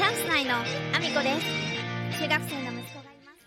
[0.00, 3.44] チャンス内のアミコです中学生の息子がいます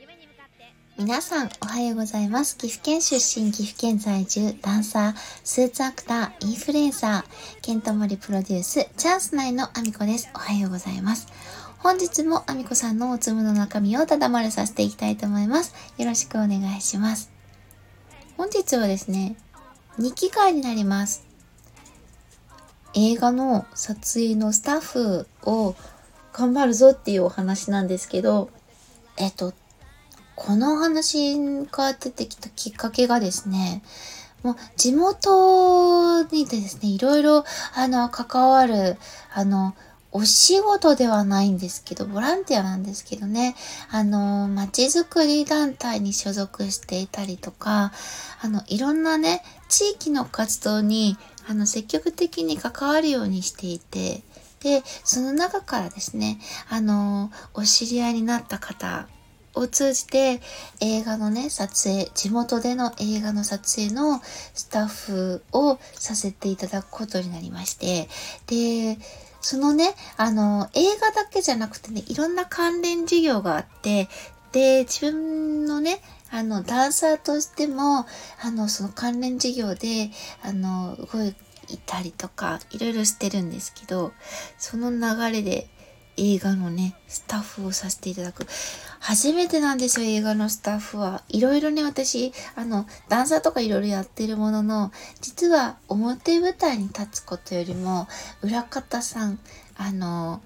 [0.00, 2.58] 夢に向かって皆さん、おはようございます。
[2.58, 5.14] 岐阜県出身、岐阜県在住、ダンサー、
[5.44, 10.28] スーツアクター、インフルエンサー、ケントモリプロデュース、チャンス内のアミコです。
[10.34, 11.28] おはようございます。
[11.78, 15.72] 本日もアミコさんのおつむの中身をただまるさせていきたいと思います。
[15.98, 17.30] よろしくお願いします。
[18.36, 19.36] 本日はですね、
[19.98, 21.24] 日記会になります。
[22.96, 25.76] 映画の撮影のスタッフを
[26.32, 28.48] 頑張るぞっていうお話なんですけど、
[29.18, 29.52] えっと、
[30.34, 31.36] このお話
[31.66, 33.82] が出てきたきっかけがですね、
[34.42, 38.96] もう地元にですね、いろいろあの関わる、
[39.34, 39.74] あの、
[40.12, 43.54] お仕事ではないんですけど、ボランティアなんですけどね、
[43.90, 47.92] あの、街づくり団体に所属していたりとか、
[48.40, 54.22] あの、いろんなね、地域の活動に、あの、積極的に関わるようにしていて、
[54.60, 56.38] で、その中からですね、
[56.70, 59.06] あの、お知り合いになった方
[59.56, 60.40] を通じて
[60.80, 64.20] 映画のね、撮影、地元での映画の撮影の
[64.54, 68.08] スタッフをさせていただくことになりまして、
[68.46, 68.98] で、
[69.48, 74.08] そのね、あの、映画だけじゃなくてね、いろんな関連事業があって、
[74.50, 76.02] で、自分のね、
[76.32, 78.06] あの、ダンサーとしても、
[78.42, 80.10] あの、その関連事業で、
[80.42, 81.32] あの、動い
[81.86, 84.12] たりとか、いろいろしてるんですけど、
[84.58, 85.68] その流れで
[86.16, 88.46] 映画のね、スタッフをさせていただく。
[89.00, 91.22] 初めてなんですよ、映画のスタッフは。
[91.28, 98.08] いろいろね、私、あの、ダンサーとかいろいろやってるものの、実は表舞台に立つことよりも、
[98.42, 99.38] 裏方さん、
[99.76, 100.40] あの、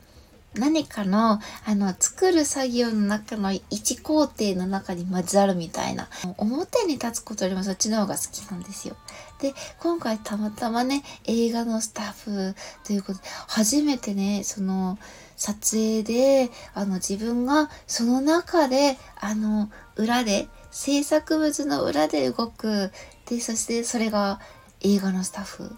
[0.54, 6.08] 何かの、あの、作る作業の中の一工程の中に混ざるみたいな。
[6.38, 8.96] 表に立つことよりもそっちの方が好きなんですよ。
[9.40, 14.98] で、今回たまたまね、映画のスタッフということで、初めてね、その、
[15.36, 22.92] 撮影で、あの、自分がその中で、あの、裏で、制作物の裏で動く。
[23.26, 24.40] で、そしてそれが
[24.80, 25.76] 映画のスタッフ。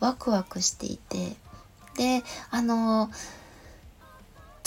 [0.00, 1.36] ワクワクしていて。
[1.96, 3.10] で、あの、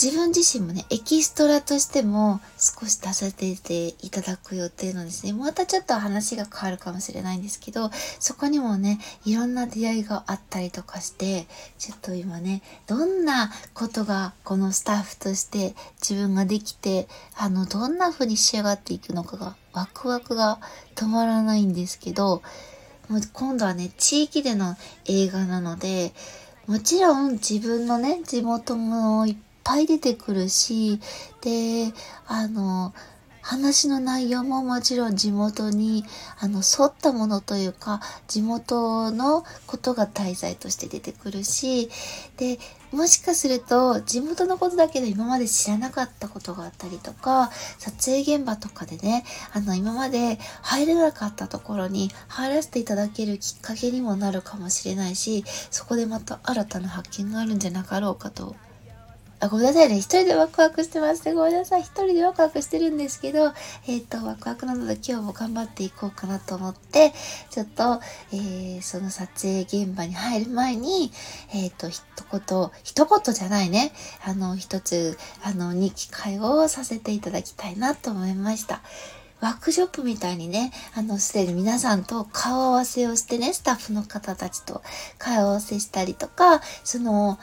[0.01, 5.33] 自分自身もね、エキストラとしても少し出させていただく予定なんですね。
[5.33, 11.45] またちょっと話が変わるかもしれないんですけど、そこにもね、いろんな出会いがあったりとかして、
[11.77, 17.07] ちょっと今ね、どんなことがこのスタッフとして自分ができて、
[17.37, 20.57] あの、どんな風に仕上がっていくのかが、ワクワクが
[20.95, 22.41] 止まらないんですけど、
[23.07, 26.11] もう今度はね、地域での映画なので、
[26.65, 30.99] もちろん自分のね、地元もいっぱい出てくるし、
[31.41, 31.93] で、
[32.27, 32.93] あの、
[33.41, 36.05] 話の内容ももちろん地元に、
[36.39, 41.89] あの、沿ったものというか、地元のことが題材として出てくるし、
[42.37, 42.59] で、
[42.91, 58.55] もしかすると、地元のことだけど今まで知らなかったことがあったりとか、撮影現場とかでね、あの、今まで入れなかったところに入らせていただけるきっかけにもなるかもしれないし、そこでまた新たな発見があるんじゃなかろうかと
[59.41, 59.97] あ、ごめんなさいね。
[59.97, 61.33] 一人でワクワクしてますね。
[61.33, 61.81] ごめんなさい。
[61.81, 63.53] 一人でワクワクしてるんですけど、
[63.87, 67.11] えっ、と、ワクワクなので今日も頑張っていこうかなと思って、
[67.49, 67.99] ちょっと、
[68.33, 71.11] えー、その撮影現場に入る前に、
[71.55, 73.93] えっ、と、一言、一言じゃないね。
[74.23, 78.83] あの、一つ、あの、日記会をさせていただきたいなと思いました。
[79.39, 84.83] ワークショップみたいにね、あの、すでに皆さんと顔合わせをしてね、スタッフの方たちと
[85.17, 87.39] 顔合わせしたりとか、その、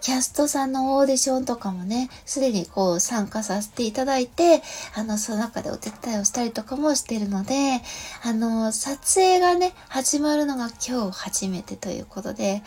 [0.00, 4.62] キャストさんのオーディションとかもね、すでにこう参加させていただいて、
[4.94, 7.80] あの、その中でお手伝いをしたりとかもしてるので、
[8.22, 12.62] あの、撮影がね、始まるのが今日初めてということで、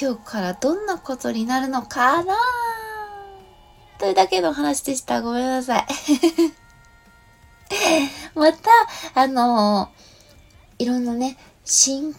[0.00, 2.34] 今日からどんなことになるのかな
[3.98, 5.22] というだけの話でした。
[5.22, 5.86] ごめんなさい。
[8.34, 8.70] また、
[9.14, 9.90] あの、
[10.78, 12.14] いろんなね、進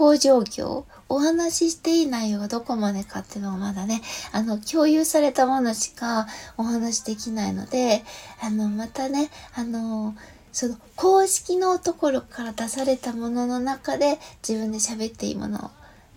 [0.00, 4.00] 行状況、お話ししていい内容がどこまでかっていうのはまだね、
[4.32, 6.26] あの、共有されたものしか
[6.56, 8.02] お話しできないので、
[8.42, 10.14] あの、またね、あの、
[10.52, 15.70] その公式のところから出されたものの中で自分で喋っていいもの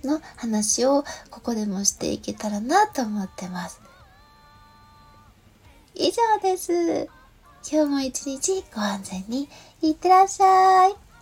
[0.04, 3.82] の話をここでもしていけたらなと思ってます。
[5.94, 7.10] 以上です。
[7.70, 9.50] 今日も一日ご安全に
[9.82, 11.13] いってらっしゃい。